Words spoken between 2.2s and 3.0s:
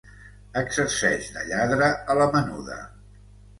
la menuda.